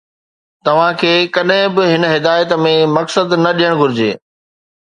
توهان 0.67 0.95
کي 1.01 1.11
ڪڏهن 1.35 1.71
به 1.75 1.83
هن 1.91 2.03
هدايت 2.13 2.49
۾ 2.69 2.73
مقصد 2.97 3.27
نه 3.45 3.51
ڏيڻ 3.61 3.71
گهرجي. 3.83 4.11